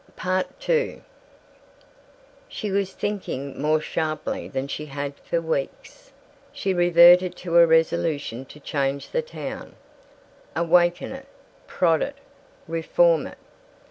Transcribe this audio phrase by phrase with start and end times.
[0.67, 1.03] II
[2.47, 6.11] She was thinking more sharply than she had for weeks.
[6.51, 9.75] She reverted to her resolution to change the town
[10.55, 11.27] awaken it,
[11.67, 12.15] prod it,
[12.67, 13.37] "reform" it.